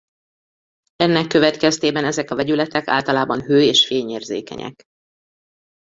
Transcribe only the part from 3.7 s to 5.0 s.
fényérzékenyek.